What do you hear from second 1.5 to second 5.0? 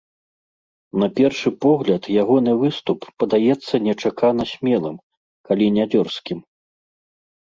погляд ягоны выступ падаецца нечакана смелым,